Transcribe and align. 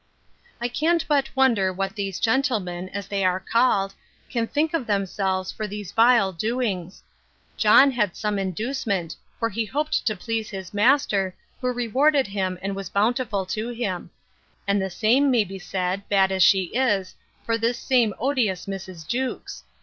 I 0.59 0.67
can't 0.67 1.05
but 1.07 1.29
wonder 1.35 1.71
what 1.71 1.95
these 1.95 2.19
gentlemen, 2.19 2.89
as 2.89 3.05
they 3.07 3.23
are 3.23 3.39
called, 3.39 3.93
can 4.31 4.47
think 4.47 4.73
of 4.73 4.87
themselves 4.87 5.51
for 5.51 5.67
these 5.67 5.91
vile 5.91 6.31
doings! 6.31 7.03
John 7.55 7.91
had 7.91 8.15
some 8.15 8.39
inducement; 8.39 9.15
for 9.37 9.47
he 9.51 9.63
hoped 9.65 10.07
to 10.07 10.15
please 10.15 10.49
his 10.49 10.73
master, 10.73 11.35
who 11.59 11.71
rewarded 11.71 12.25
him 12.25 12.57
and 12.63 12.75
was 12.75 12.89
bountiful 12.89 13.45
to 13.45 13.67
him; 13.69 14.09
and 14.67 14.81
the 14.81 14.89
same 14.89 15.29
may 15.29 15.43
be 15.43 15.59
said, 15.59 16.09
bad 16.09 16.31
as 16.31 16.41
she 16.41 16.73
is, 16.75 17.13
for 17.45 17.55
this 17.55 17.77
same 17.77 18.15
odious 18.19 18.65
Mrs. 18.65 19.07
Jewkes. 19.07 19.63